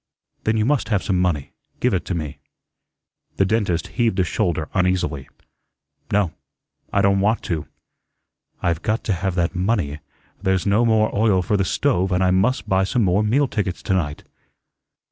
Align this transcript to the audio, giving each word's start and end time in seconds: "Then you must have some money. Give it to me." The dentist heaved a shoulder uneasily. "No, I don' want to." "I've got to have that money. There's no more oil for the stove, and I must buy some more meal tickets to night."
"Then 0.45 0.57
you 0.57 0.65
must 0.65 0.89
have 0.89 1.03
some 1.03 1.19
money. 1.21 1.51
Give 1.79 1.93
it 1.93 2.05
to 2.05 2.15
me." 2.15 2.39
The 3.37 3.45
dentist 3.45 3.85
heaved 3.89 4.17
a 4.19 4.23
shoulder 4.23 4.67
uneasily. 4.73 5.29
"No, 6.11 6.33
I 6.91 7.03
don' 7.03 7.19
want 7.19 7.43
to." 7.43 7.67
"I've 8.63 8.81
got 8.81 9.03
to 9.03 9.13
have 9.13 9.35
that 9.35 9.53
money. 9.53 9.99
There's 10.41 10.65
no 10.65 10.85
more 10.85 11.15
oil 11.15 11.43
for 11.43 11.55
the 11.55 11.63
stove, 11.63 12.11
and 12.11 12.23
I 12.23 12.31
must 12.31 12.67
buy 12.67 12.83
some 12.83 13.03
more 13.03 13.21
meal 13.21 13.47
tickets 13.47 13.83
to 13.83 13.93
night." 13.93 14.23